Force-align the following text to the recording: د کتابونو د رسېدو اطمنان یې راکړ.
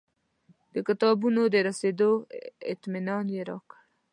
د 0.73 0.75
کتابونو 0.87 1.41
د 1.53 1.55
رسېدو 1.67 2.11
اطمنان 2.73 3.25
یې 3.35 3.41
راکړ. 3.49 3.79